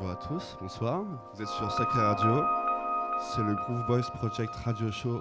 Bonjour, 0.00 0.12
à 0.12 0.28
tous, 0.28 0.56
bonsoir. 0.62 1.02
Vous 1.34 1.42
êtes 1.42 1.48
sur 1.48 1.70
Sacré 1.72 2.00
Radio. 2.00 2.42
C'est 3.20 3.42
le 3.42 3.54
Groove 3.54 3.86
Boys 3.86 4.10
Project 4.14 4.54
Radio 4.64 4.90
Show, 4.90 5.20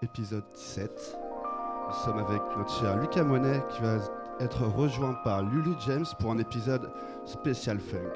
épisode 0.00 0.44
17. 0.54 1.18
Nous 1.88 1.94
sommes 1.94 2.18
avec 2.18 2.40
notre 2.56 2.70
cher 2.70 2.96
Lucas 2.96 3.24
Monet 3.24 3.62
qui 3.68 3.82
va 3.82 3.98
être 4.40 4.64
rejoint 4.64 5.12
par 5.24 5.42
Lulu 5.42 5.74
James 5.86 6.06
pour 6.18 6.30
un 6.30 6.38
épisode 6.38 6.90
spécial 7.26 7.78
funk, 7.80 8.14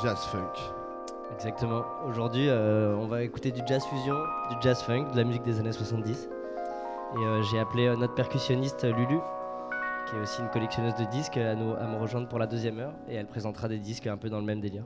jazz 0.00 0.18
funk. 0.26 0.52
Exactement. 1.34 1.82
Aujourd'hui, 2.06 2.48
euh, 2.48 2.94
on 2.94 3.08
va 3.08 3.22
écouter 3.24 3.50
du 3.50 3.62
jazz 3.66 3.82
fusion, 3.86 4.18
du 4.48 4.56
jazz 4.60 4.80
funk, 4.80 5.10
de 5.10 5.16
la 5.16 5.24
musique 5.24 5.42
des 5.42 5.58
années 5.58 5.72
70. 5.72 6.28
Et 7.16 7.18
euh, 7.18 7.42
j'ai 7.50 7.58
appelé 7.58 7.88
euh, 7.88 7.96
notre 7.96 8.14
percussionniste 8.14 8.84
Lulu, 8.84 9.18
qui 10.08 10.16
est 10.16 10.20
aussi 10.20 10.40
une 10.40 10.50
collectionneuse 10.50 10.94
de 10.94 11.04
disques, 11.06 11.36
à, 11.36 11.56
nous, 11.56 11.74
à 11.74 11.88
me 11.88 11.96
rejoindre 11.96 12.28
pour 12.28 12.38
la 12.38 12.46
deuxième 12.46 12.78
heure. 12.78 12.94
Et 13.08 13.16
elle 13.16 13.26
présentera 13.26 13.66
des 13.66 13.78
disques 13.80 14.06
un 14.06 14.16
peu 14.16 14.30
dans 14.30 14.38
le 14.38 14.46
même 14.46 14.60
délire. 14.60 14.84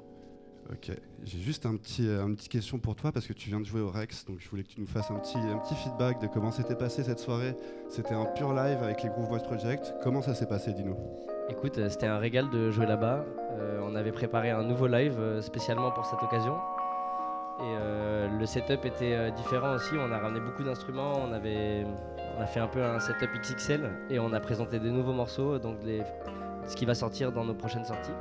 Ok, 0.72 0.90
j'ai 1.22 1.38
juste 1.38 1.64
un 1.64 1.76
petit, 1.76 2.08
euh, 2.08 2.26
une 2.26 2.34
petite 2.34 2.50
question 2.50 2.78
pour 2.78 2.96
toi 2.96 3.12
parce 3.12 3.26
que 3.26 3.32
tu 3.32 3.50
viens 3.50 3.60
de 3.60 3.64
jouer 3.64 3.80
au 3.80 3.90
Rex, 3.90 4.24
donc 4.24 4.40
je 4.40 4.48
voulais 4.48 4.64
que 4.64 4.70
tu 4.70 4.80
nous 4.80 4.86
fasses 4.86 5.12
un 5.12 5.18
petit, 5.20 5.38
un 5.38 5.58
petit 5.58 5.76
feedback 5.76 6.20
de 6.20 6.26
comment 6.26 6.50
s'était 6.50 6.74
passé 6.74 7.04
cette 7.04 7.20
soirée. 7.20 7.54
C'était 7.88 8.14
un 8.14 8.24
pur 8.24 8.52
live 8.52 8.82
avec 8.82 9.04
les 9.04 9.08
Groove 9.10 9.28
Boys 9.28 9.44
Project. 9.44 9.94
Comment 10.02 10.22
ça 10.22 10.34
s'est 10.34 10.46
passé, 10.46 10.72
dis-nous? 10.72 10.96
Écoute, 11.48 11.78
euh, 11.78 11.88
c'était 11.88 12.08
un 12.08 12.18
régal 12.18 12.50
de 12.50 12.72
jouer 12.72 12.86
là-bas. 12.86 13.24
Euh, 13.52 13.80
on 13.84 13.94
avait 13.94 14.10
préparé 14.10 14.50
un 14.50 14.64
nouveau 14.64 14.88
live 14.88 15.40
spécialement 15.40 15.92
pour 15.92 16.04
cette 16.04 16.22
occasion. 16.22 16.56
Et 17.60 18.38
le 18.38 18.44
setup 18.44 18.84
était 18.84 19.30
différent 19.30 19.74
aussi. 19.76 19.94
On 19.96 20.12
a 20.12 20.18
ramené 20.18 20.40
beaucoup 20.40 20.62
d'instruments. 20.62 21.14
On, 21.26 21.32
avait, 21.32 21.86
on 22.36 22.42
a 22.42 22.46
fait 22.46 22.60
un 22.60 22.66
peu 22.66 22.82
un 22.82 23.00
setup 23.00 23.30
XXL 23.40 23.88
et 24.10 24.18
on 24.18 24.34
a 24.34 24.40
présenté 24.40 24.78
des 24.78 24.90
nouveaux 24.90 25.14
morceaux, 25.14 25.58
donc 25.58 25.78
ce 26.66 26.76
qui 26.76 26.84
va 26.84 26.94
sortir 26.94 27.32
dans 27.32 27.46
nos 27.46 27.54
prochaines 27.54 27.86
sorties. 27.86 28.12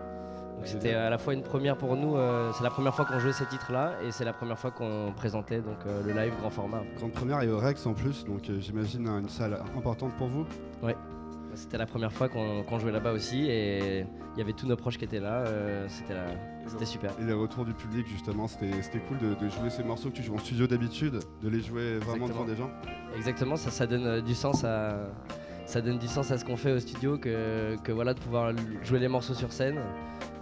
Donc 0.56 0.68
c'était 0.68 0.94
à 0.94 1.10
la 1.10 1.18
fois 1.18 1.34
une 1.34 1.44
première 1.44 1.78
pour 1.78 1.96
nous. 1.96 2.16
euh, 2.16 2.52
c'est 2.54 2.64
la 2.64 2.70
première 2.70 2.96
fois 2.96 3.06
qu'on 3.06 3.20
jouait 3.20 3.34
ces 3.34 3.46
titres-là 3.46 3.94
et 4.04 4.12
c'est 4.12 4.26
la 4.26 4.34
première 4.34 4.58
fois 4.58 4.72
qu'on 4.72 5.14
présentait 5.16 5.60
donc 5.62 5.78
euh, 5.86 6.02
le 6.04 6.14
live 6.14 6.34
grand 6.40 6.50
format. 6.50 6.82
Grande 6.98 7.12
première 7.12 7.42
et 7.42 7.50
au 7.50 7.58
Rex 7.60 7.86
en 7.86 7.94
plus, 7.94 8.24
donc 8.26 8.50
euh, 8.50 8.60
j'imagine 8.60 9.08
euh, 9.08 9.20
une 9.20 9.30
salle 9.30 9.60
importante 9.78 10.14
pour 10.18 10.28
vous. 10.28 10.46
C'était 11.54 11.78
la 11.78 11.86
première 11.86 12.12
fois 12.12 12.28
qu'on 12.28 12.80
jouait 12.80 12.92
là-bas 12.92 13.14
aussi 13.14 13.50
et 13.50 14.02
il 14.02 14.38
y 14.38 14.42
avait 14.42 14.52
tous 14.52 14.68
nos 14.68 14.76
proches 14.76 14.98
qui 14.98 15.06
étaient 15.06 15.22
là. 15.22 15.46
euh, 15.48 15.88
c'était 16.68 16.86
super. 16.86 17.12
Et 17.22 17.24
les 17.24 17.32
retours 17.32 17.64
du 17.64 17.74
public, 17.74 18.06
justement, 18.08 18.48
c'était 18.48 19.00
cool 19.08 19.20
de, 19.20 19.36
de 19.36 19.48
jouer 19.50 19.70
ces 19.70 19.84
morceaux 19.84 20.10
que 20.10 20.16
tu 20.16 20.24
joues 20.24 20.36
en 20.36 20.40
studio 20.40 20.68
d'habitude, 20.68 21.20
de 21.42 21.48
les 21.50 21.62
jouer 21.62 21.98
vraiment 22.00 22.28
devant 22.28 22.44
des 22.44 22.58
gens. 22.58 22.70
Exactement, 23.16 23.56
ça, 23.56 23.72
ça 23.72 23.88
donne 23.88 24.06
euh, 24.06 24.22
du 24.22 24.34
sens 24.36 24.66
à 24.66 24.98
ça 25.66 25.82
donne 25.82 25.98
du 25.98 26.08
sens 26.08 26.32
à 26.32 26.38
ce 26.38 26.46
qu'on 26.46 26.58
fait 26.58 26.72
au 26.72 26.80
studio 26.80 27.18
que, 27.18 27.76
que 27.84 27.92
voilà 27.92 28.14
de 28.14 28.20
pouvoir 28.20 28.52
jouer 28.84 29.00
les 29.00 29.08
morceaux 29.08 29.34
sur 29.34 29.52
scène. 29.52 29.80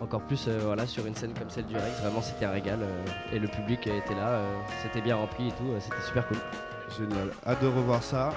Encore 0.01 0.21
plus 0.21 0.45
euh, 0.47 0.59
voilà 0.65 0.85
sur 0.85 1.05
une 1.05 1.15
scène 1.15 1.33
comme 1.33 1.49
celle 1.49 1.65
du 1.65 1.75
Rex, 1.75 2.01
vraiment 2.01 2.21
c'était 2.21 2.45
un 2.45 2.51
régal 2.51 2.79
euh, 2.81 3.05
et 3.31 3.39
le 3.39 3.47
public 3.47 3.87
était 3.87 4.15
là, 4.15 4.29
euh, 4.29 4.59
c'était 4.81 5.01
bien 5.01 5.15
rempli 5.15 5.47
et 5.47 5.51
tout, 5.51 5.71
c'était 5.79 6.01
super 6.05 6.27
cool. 6.27 6.37
Génial, 6.97 7.29
hâte 7.47 7.61
de 7.61 7.67
revoir 7.67 8.03
ça. 8.03 8.31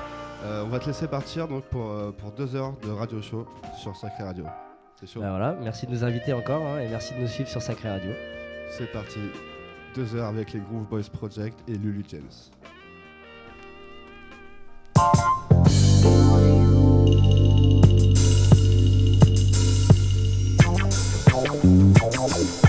On 0.44 0.68
va 0.68 0.78
te 0.78 0.86
laisser 0.86 1.08
partir 1.08 1.48
donc 1.48 1.64
pour, 1.64 1.90
pour 2.18 2.30
deux 2.30 2.54
heures 2.54 2.74
de 2.82 2.90
radio 2.90 3.20
show 3.20 3.46
sur 3.76 3.96
Sacré 3.96 4.22
Radio. 4.22 4.44
C'est 5.00 5.08
chaud 5.08 5.20
Ben 5.20 5.30
voilà, 5.30 5.56
merci 5.60 5.86
de 5.86 5.90
nous 5.90 6.04
inviter 6.04 6.32
encore 6.32 6.62
hein, 6.62 6.78
et 6.78 6.88
merci 6.88 7.14
de 7.14 7.20
nous 7.20 7.26
suivre 7.26 7.48
sur 7.48 7.60
Sacré 7.60 7.90
Radio. 7.90 8.12
C'est 8.70 8.92
parti. 8.92 9.18
Deux 9.96 10.14
heures 10.14 10.28
avec 10.28 10.52
les 10.52 10.60
Groove 10.60 10.86
Boys 10.86 11.10
Project 11.12 11.58
et 11.66 11.72
Lulu 11.72 12.04
James. 12.08 12.22
Thank 22.28 22.64
you. 22.64 22.65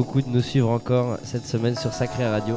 Beaucoup 0.00 0.22
de 0.22 0.30
nous 0.30 0.40
suivre 0.40 0.70
encore 0.70 1.18
cette 1.24 1.46
semaine 1.46 1.76
sur 1.76 1.92
Sacré 1.92 2.26
Radio. 2.26 2.56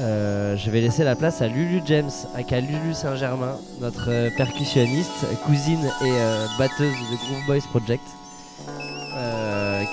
Euh, 0.00 0.56
je 0.56 0.68
vais 0.68 0.80
laisser 0.80 1.04
la 1.04 1.14
place 1.14 1.40
à 1.42 1.46
Lulu 1.46 1.80
James, 1.86 2.10
aka 2.34 2.58
Lulu 2.58 2.92
Saint-Germain, 2.92 3.56
notre 3.80 4.10
euh, 4.10 4.30
percussionniste, 4.36 5.12
cousine 5.46 5.84
et 6.04 6.10
euh, 6.10 6.44
batteuse 6.58 6.90
de 6.90 7.16
Groove 7.24 7.46
Boys 7.46 7.68
Project, 7.70 8.02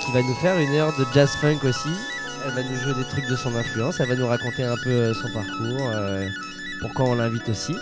qui 0.00 0.12
va 0.12 0.22
nous 0.22 0.34
faire 0.42 0.58
une 0.58 0.74
heure 0.74 0.92
de 0.98 1.04
jazz 1.14 1.30
funk 1.40 1.60
aussi. 1.62 1.94
Elle 2.44 2.54
va 2.54 2.62
nous 2.64 2.76
jouer 2.80 2.94
des 2.94 3.08
trucs 3.08 3.30
de 3.30 3.36
son 3.36 3.54
influence, 3.54 4.00
elle 4.00 4.08
va 4.08 4.16
nous 4.16 4.26
raconter 4.26 4.64
un 4.64 4.74
peu 4.82 5.14
son 5.14 5.32
parcours, 5.32 5.92
pourquoi 6.80 7.04
on 7.04 7.14
l'invite 7.14 7.48
aussi. 7.48 7.76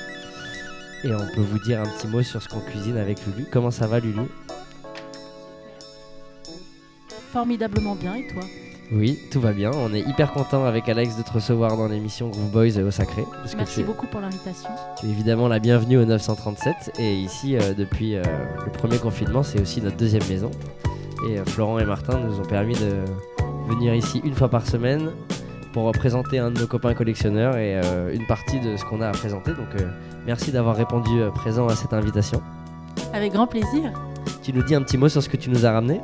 Et 1.05 1.15
on 1.15 1.27
peut 1.35 1.41
vous 1.41 1.61
dire 1.61 1.81
un 1.81 1.87
petit 1.87 2.09
mot 2.09 2.23
sur 2.23 2.43
ce 2.43 2.49
qu'on 2.49 2.61
cuisine 2.61 2.99
avec 2.99 3.25
Lulu. 3.25 3.47
Comment 3.51 3.71
ça 3.71 3.87
va 3.87 4.01
Lulu? 4.01 4.30
Formidablement 7.33 7.95
bien, 7.95 8.17
et 8.17 8.27
toi 8.27 8.43
Oui, 8.91 9.17
tout 9.31 9.41
va 9.41 9.53
bien. 9.53 9.71
On 9.73 9.95
est 9.95 10.01
hyper 10.01 10.33
content 10.33 10.65
avec 10.65 10.89
Alex 10.89 11.17
de 11.17 11.23
te 11.23 11.31
recevoir 11.31 11.77
dans 11.77 11.87
l'émission 11.87 12.29
Groove 12.29 12.51
Boys 12.51 12.77
et 12.77 12.83
au 12.83 12.91
Sacré. 12.91 13.25
Parce 13.31 13.55
Merci 13.55 13.85
beaucoup 13.85 14.09
pour 14.09 14.21
l'invitation. 14.21 14.69
tu 14.99 15.07
es 15.07 15.11
évidemment 15.11 15.47
la 15.47 15.61
bienvenue 15.61 15.97
au 15.99 16.05
937. 16.05 16.99
Et 16.99 17.15
ici, 17.15 17.57
euh, 17.57 17.73
depuis 17.73 18.17
euh, 18.17 18.23
le 18.65 18.73
premier 18.73 18.99
confinement, 18.99 19.45
c'est 19.45 19.61
aussi 19.61 19.81
notre 19.81 19.97
deuxième 19.97 20.27
maison. 20.29 20.51
Et 21.29 21.39
euh, 21.39 21.45
Florent 21.45 21.79
et 21.79 21.85
Martin 21.85 22.19
nous 22.19 22.41
ont 22.41 22.45
permis 22.47 22.75
de 22.75 23.05
venir 23.69 23.95
ici 23.95 24.21
une 24.25 24.35
fois 24.35 24.49
par 24.49 24.67
semaine 24.67 25.11
pour 25.73 25.93
présenter 25.93 26.41
un 26.41 26.51
de 26.51 26.59
nos 26.59 26.67
copains 26.67 26.95
collectionneurs 26.95 27.57
et 27.57 27.77
une 28.13 28.27
partie 28.27 28.59
de 28.59 28.77
ce 28.77 28.85
qu'on 28.85 29.01
a 29.01 29.07
à 29.07 29.13
présenter. 29.13 29.53
Donc 29.53 29.69
merci 30.27 30.51
d'avoir 30.51 30.75
répondu 30.75 31.21
présent 31.33 31.69
à 31.69 31.77
cette 31.77 31.93
invitation. 31.93 32.43
Avec 33.13 33.33
grand 33.33 33.47
plaisir. 33.47 33.93
Tu 34.43 34.53
nous 34.53 34.65
dis 34.65 34.75
un 34.75 34.83
petit 34.83 34.99
mot 34.99 35.09
sur 35.09 35.23
ce 35.23 35.29
que 35.29 35.37
tu 35.37 35.49
nous 35.49 35.65
as 35.65 35.71
ramené? 35.71 36.01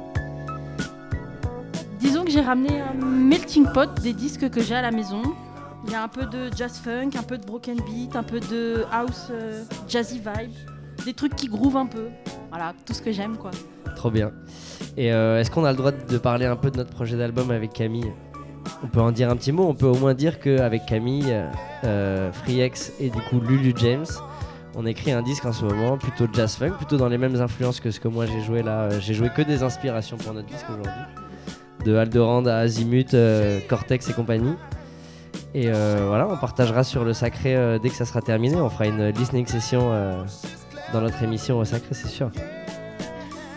J'ai 2.36 2.42
ramené 2.42 2.82
un 2.82 2.92
melting 3.02 3.64
pot 3.72 3.88
des 4.02 4.12
disques 4.12 4.50
que 4.50 4.60
j'ai 4.60 4.74
à 4.74 4.82
la 4.82 4.90
maison. 4.90 5.22
Il 5.86 5.92
y 5.92 5.94
a 5.94 6.02
un 6.02 6.08
peu 6.08 6.26
de 6.26 6.54
jazz 6.54 6.78
funk, 6.78 7.12
un 7.18 7.22
peu 7.22 7.38
de 7.38 7.46
broken 7.46 7.78
beat, 7.86 8.14
un 8.14 8.22
peu 8.22 8.40
de 8.40 8.84
house 8.92 9.28
euh, 9.30 9.62
jazzy 9.88 10.18
vibe, 10.18 10.52
des 11.06 11.14
trucs 11.14 11.34
qui 11.34 11.48
groovent 11.48 11.78
un 11.78 11.86
peu. 11.86 12.08
Voilà, 12.50 12.74
tout 12.84 12.92
ce 12.92 13.00
que 13.00 13.10
j'aime 13.10 13.38
quoi. 13.38 13.52
Trop 13.94 14.10
bien. 14.10 14.32
Et 14.98 15.14
euh, 15.14 15.40
est-ce 15.40 15.50
qu'on 15.50 15.64
a 15.64 15.70
le 15.70 15.78
droit 15.78 15.92
de 15.92 16.18
parler 16.18 16.44
un 16.44 16.56
peu 16.56 16.70
de 16.70 16.76
notre 16.76 16.90
projet 16.90 17.16
d'album 17.16 17.50
avec 17.50 17.72
Camille? 17.72 18.12
On 18.82 18.88
peut 18.88 19.00
en 19.00 19.12
dire 19.12 19.30
un 19.30 19.36
petit 19.36 19.52
mot. 19.52 19.66
On 19.66 19.74
peut 19.74 19.86
au 19.86 19.96
moins 19.96 20.12
dire 20.12 20.38
qu'avec 20.38 20.84
Camille, 20.84 21.34
euh, 21.84 22.30
FreeX 22.32 22.92
et 23.00 23.08
du 23.08 23.20
coup 23.30 23.40
Lulu 23.40 23.72
James, 23.76 24.04
on 24.74 24.84
écrit 24.84 25.12
un 25.12 25.22
disque 25.22 25.46
en 25.46 25.54
ce 25.54 25.64
moment 25.64 25.96
plutôt 25.96 26.26
jazz 26.30 26.54
funk, 26.56 26.72
plutôt 26.72 26.98
dans 26.98 27.08
les 27.08 27.16
mêmes 27.16 27.40
influences 27.40 27.80
que 27.80 27.90
ce 27.90 27.98
que 27.98 28.08
moi 28.08 28.26
j'ai 28.26 28.42
joué 28.42 28.62
là. 28.62 28.82
Euh, 28.82 29.00
J'ai 29.00 29.14
joué 29.14 29.30
que 29.34 29.40
des 29.40 29.62
inspirations 29.62 30.18
pour 30.18 30.34
notre 30.34 30.48
disque 30.48 30.66
aujourd'hui. 30.68 31.25
De 31.86 31.94
Aldorand 31.94 32.44
à 32.46 32.54
Azimut, 32.54 33.14
euh, 33.14 33.60
Cortex 33.68 34.10
et 34.10 34.12
compagnie. 34.12 34.54
Et 35.54 35.68
euh, 35.68 36.06
voilà, 36.08 36.26
on 36.28 36.36
partagera 36.36 36.82
sur 36.82 37.04
le 37.04 37.12
sacré 37.12 37.54
euh, 37.54 37.78
dès 37.78 37.90
que 37.90 37.94
ça 37.94 38.04
sera 38.04 38.20
terminé. 38.20 38.56
On 38.56 38.68
fera 38.68 38.86
une 38.86 39.10
listening 39.10 39.46
session 39.46 39.92
dans 40.92 41.00
notre 41.00 41.22
émission 41.22 41.60
au 41.60 41.64
sacré, 41.64 41.90
c'est 41.94 42.08
sûr. 42.08 42.30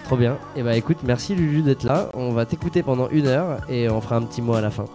Trop 0.03 0.15
bien. 0.15 0.37
Et 0.55 0.61
bah 0.61 0.75
écoute, 0.75 0.97
merci 1.03 1.33
Lulu 1.33 1.63
d'être 1.63 1.83
là. 1.83 2.09
On 2.13 2.29
va 2.29 2.45
t'écouter 2.45 2.83
pendant 2.83 3.09
une 3.09 3.25
heure 3.25 3.61
et 3.67 3.89
on 3.89 3.99
fera 3.99 4.17
un 4.17 4.21
petit 4.21 4.43
mot 4.43 4.53
à 4.53 4.61
la 4.61 4.69
fin. 4.69 4.85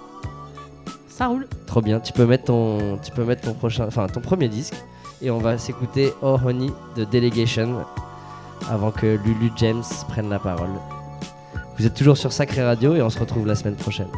Ça 1.08 1.26
roule. 1.26 1.48
Trop 1.66 1.82
bien. 1.82 1.98
Tu 1.98 2.12
peux 2.12 2.26
mettre 2.26 2.44
ton, 2.44 2.98
tu 3.02 3.10
peux 3.10 3.24
mettre 3.24 3.42
ton 3.42 3.54
prochain, 3.54 3.86
enfin 3.88 4.06
ton 4.06 4.20
premier 4.20 4.48
disque 4.48 4.76
et 5.22 5.32
on 5.32 5.38
va 5.38 5.58
s'écouter 5.58 6.12
Oh 6.22 6.38
Honey 6.44 6.70
de 6.96 7.04
Delegation 7.04 7.84
avant 8.70 8.92
que 8.92 9.18
Lulu 9.24 9.50
James 9.56 9.82
prenne 10.08 10.30
la 10.30 10.38
parole. 10.38 10.70
Vous 11.78 11.86
êtes 11.86 11.94
toujours 11.94 12.16
sur 12.16 12.32
Sacré 12.32 12.62
Radio 12.62 12.94
et 12.94 13.02
on 13.02 13.10
se 13.10 13.18
retrouve 13.18 13.46
la 13.46 13.54
semaine 13.54 13.74
prochaine. 13.74 14.08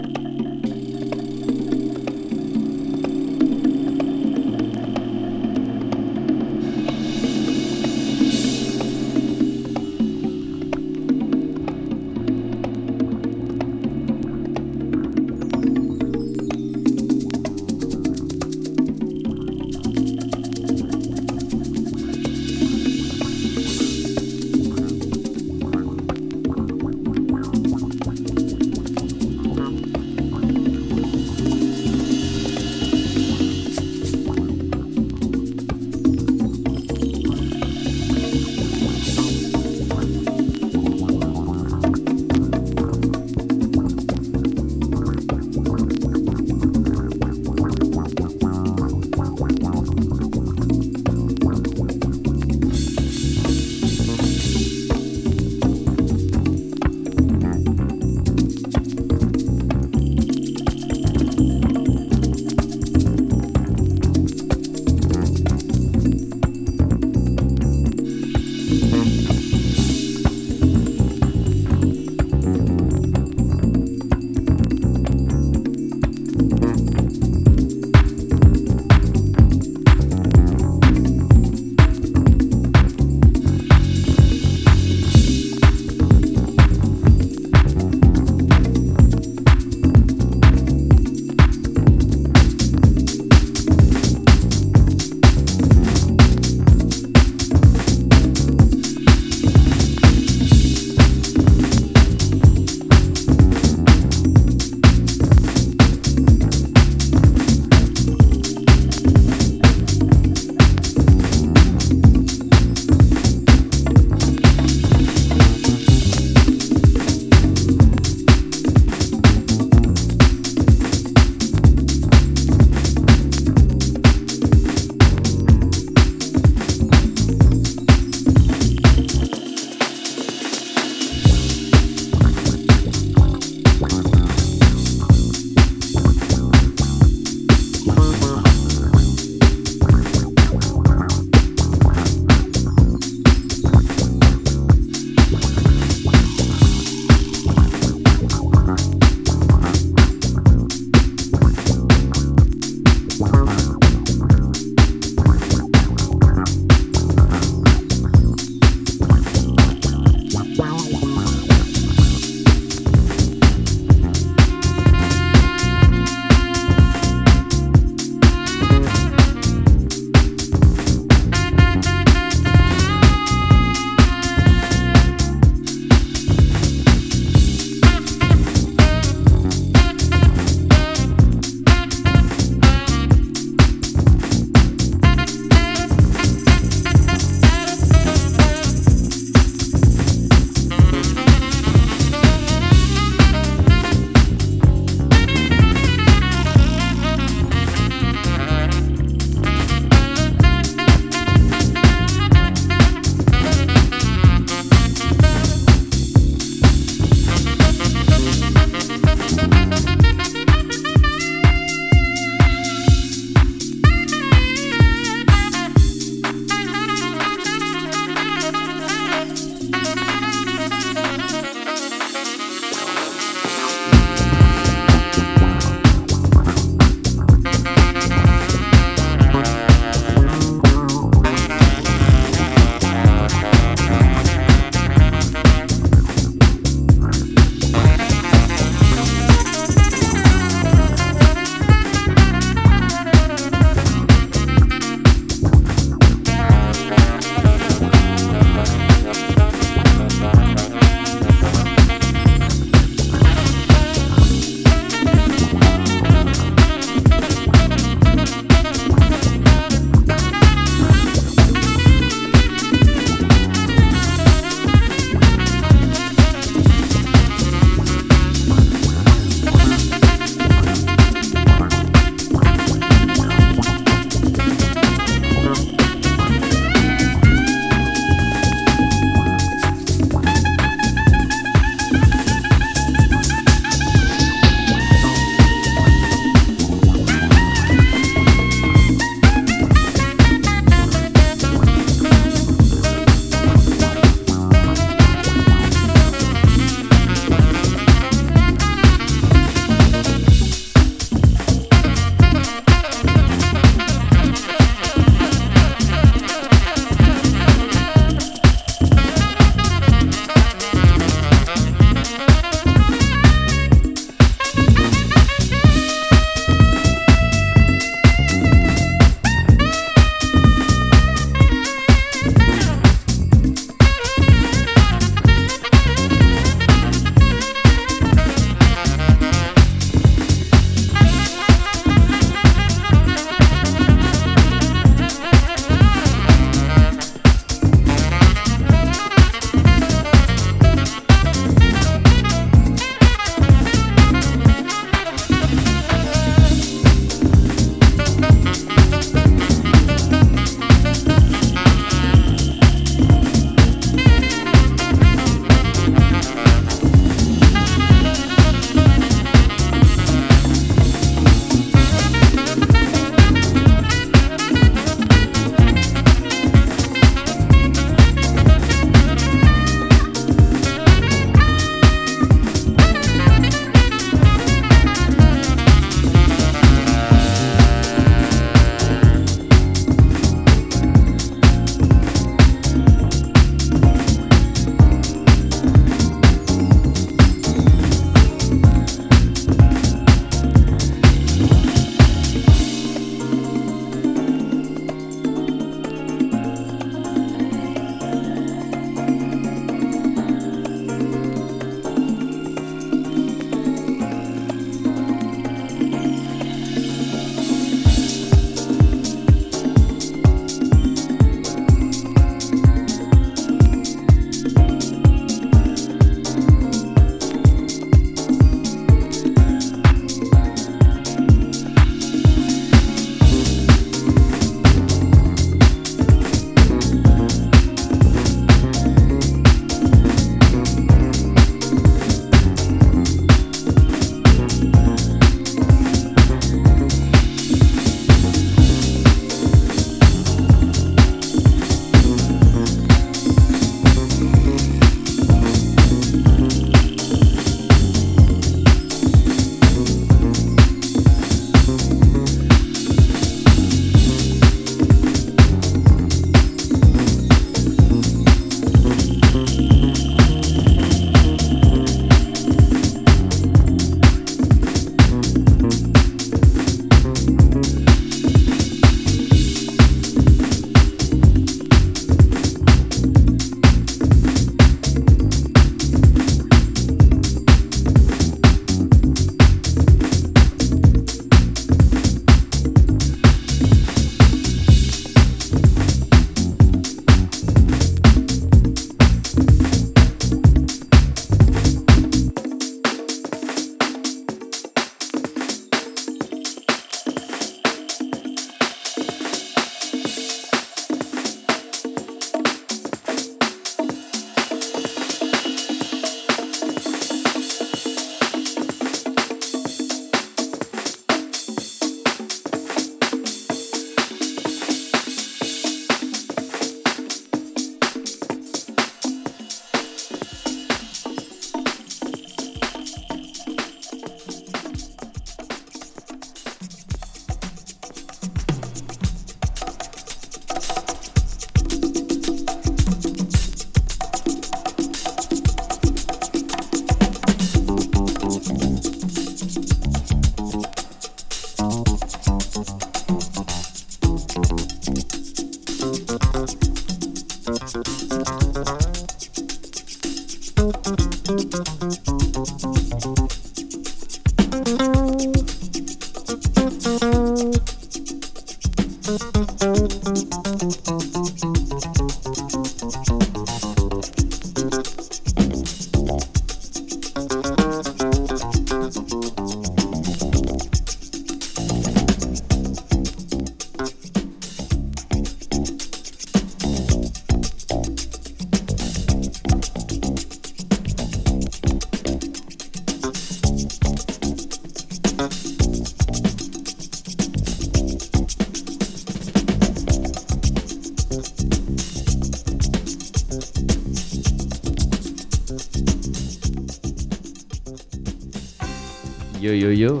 Yo 599.40 599.52
yo 599.52 599.70
yo. 599.70 600.00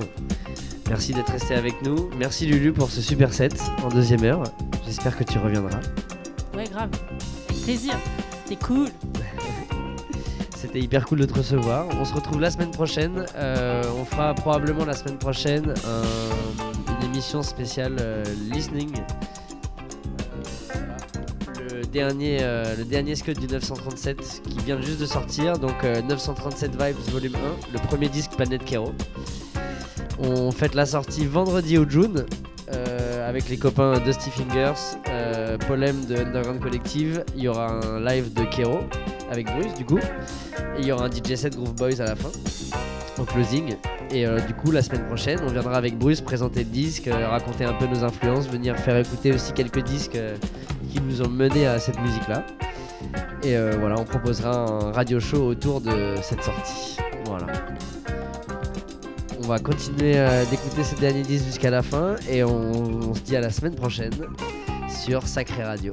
Merci 0.88 1.12
d'être 1.12 1.32
resté 1.32 1.54
avec 1.54 1.82
nous. 1.82 2.10
Merci 2.18 2.46
Lulu 2.46 2.72
pour 2.72 2.90
ce 2.90 3.00
super 3.00 3.32
set 3.32 3.60
en 3.84 3.88
deuxième 3.88 4.22
heure. 4.24 4.42
J'espère 4.86 5.16
que 5.16 5.24
tu 5.24 5.38
reviendras. 5.38 5.80
Ouais, 6.54 6.64
grave. 6.70 6.90
Plaisir. 7.64 7.94
C'était 8.44 8.64
cool. 8.64 8.88
C'était 10.56 10.80
hyper 10.80 11.04
cool 11.06 11.20
de 11.20 11.26
te 11.26 11.34
recevoir. 11.34 11.86
On 12.00 12.04
se 12.04 12.14
retrouve 12.14 12.40
la 12.40 12.50
semaine 12.50 12.70
prochaine. 12.70 13.26
Euh, 13.36 13.82
on 13.98 14.04
fera 14.04 14.34
probablement 14.34 14.84
la 14.84 14.94
semaine 14.94 15.18
prochaine 15.18 15.74
un- 15.86 16.92
une 17.00 17.06
émission 17.12 17.42
spéciale 17.42 17.96
euh, 18.00 18.24
listening. 18.52 18.90
Euh, 21.96 22.08
dernier, 22.08 22.38
euh, 22.42 22.76
le 22.76 22.84
dernier 22.84 23.14
scud 23.14 23.38
du 23.38 23.46
937 23.46 24.42
qui 24.50 24.58
vient 24.64 24.80
juste 24.80 25.00
de 25.00 25.06
sortir. 25.06 25.58
Donc 25.58 25.84
euh, 25.84 26.02
937 26.02 26.72
Vibes 26.72 26.96
volume 27.10 27.34
1, 27.34 27.72
le 27.72 27.78
premier 27.78 28.08
disque 28.08 28.32
Planète 28.32 28.64
Kero. 28.64 28.92
On 30.18 30.50
fête 30.50 30.74
la 30.74 30.86
sortie 30.86 31.26
vendredi 31.26 31.78
au 31.78 31.88
June 31.88 32.26
euh, 32.72 33.28
avec 33.28 33.48
les 33.48 33.56
copains 33.56 33.98
Dusty 34.00 34.30
Fingers, 34.30 34.98
euh, 35.08 35.56
Paul 35.66 35.82
M 35.82 36.04
de 36.06 36.16
Underground 36.16 36.60
Collective. 36.60 37.24
Il 37.34 37.44
y 37.44 37.48
aura 37.48 37.68
un 37.68 38.00
live 38.00 38.32
de 38.32 38.44
Kero 38.44 38.80
avec 39.30 39.46
Bruce 39.46 39.74
du 39.74 39.84
coup. 39.84 39.98
Et 39.98 40.80
il 40.80 40.86
y 40.86 40.92
aura 40.92 41.06
un 41.06 41.10
DJ 41.10 41.34
set 41.34 41.56
Groove 41.56 41.74
Boys 41.74 42.00
à 42.00 42.06
la 42.06 42.16
fin, 42.16 42.30
en 43.18 43.24
closing. 43.24 43.74
Et 44.10 44.26
euh, 44.26 44.38
du 44.40 44.54
coup, 44.54 44.70
la 44.70 44.82
semaine 44.82 45.04
prochaine, 45.06 45.40
on 45.42 45.48
viendra 45.48 45.74
avec 45.74 45.98
Bruce 45.98 46.20
présenter 46.20 46.60
le 46.60 46.70
disque, 46.70 47.08
euh, 47.08 47.28
raconter 47.28 47.64
un 47.64 47.72
peu 47.72 47.86
nos 47.86 48.04
influences, 48.04 48.48
venir 48.48 48.76
faire 48.76 48.96
écouter 48.96 49.32
aussi 49.32 49.52
quelques 49.52 49.82
disques 49.82 50.16
euh, 50.16 50.36
qui 50.96 51.02
nous 51.02 51.22
ont 51.22 51.28
mené 51.28 51.66
à 51.66 51.78
cette 51.78 52.00
musique-là. 52.00 52.44
Et 53.42 53.56
euh, 53.56 53.76
voilà, 53.78 53.96
on 53.98 54.04
proposera 54.04 54.50
un 54.50 54.92
radio 54.92 55.20
show 55.20 55.48
autour 55.48 55.80
de 55.80 56.16
cette 56.22 56.42
sortie. 56.42 56.96
Voilà. 57.26 57.46
On 59.42 59.46
va 59.46 59.58
continuer 59.58 60.14
euh, 60.16 60.44
d'écouter 60.46 60.82
ce 60.82 60.94
dernier 60.96 61.22
disque 61.22 61.46
jusqu'à 61.46 61.70
la 61.70 61.82
fin 61.82 62.16
et 62.28 62.42
on, 62.42 63.10
on 63.10 63.14
se 63.14 63.20
dit 63.20 63.36
à 63.36 63.40
la 63.40 63.50
semaine 63.50 63.74
prochaine 63.74 64.14
sur 64.88 65.26
Sacré 65.26 65.62
Radio. 65.64 65.92